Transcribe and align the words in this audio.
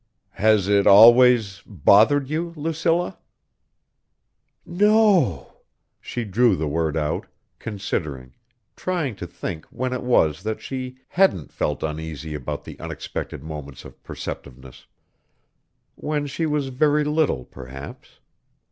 "Has 0.39 0.67
it 0.67 0.87
always... 0.87 1.61
bothered 1.63 2.27
you, 2.27 2.53
Lucilla?" 2.55 3.19
"No 4.65 4.87
o 4.87 4.93
o 4.93 5.23
o." 5.51 5.57
She 6.01 6.23
drew 6.25 6.55
the 6.55 6.67
word 6.67 6.97
out, 6.97 7.27
considering, 7.59 8.33
trying 8.75 9.15
to 9.17 9.27
think 9.27 9.65
when 9.67 9.93
it 9.93 10.01
was 10.01 10.41
that 10.41 10.59
she 10.59 10.97
hadn't 11.09 11.53
felt 11.53 11.83
uneasy 11.83 12.33
about 12.33 12.63
the 12.63 12.79
unexpected 12.79 13.43
moments 13.43 13.85
of 13.85 14.01
perceptiveness. 14.01 14.87
When 15.93 16.25
she 16.25 16.47
was 16.47 16.69
very 16.69 17.03
little, 17.03 17.45
perhaps. 17.45 18.17